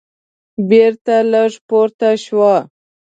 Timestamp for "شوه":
2.23-2.55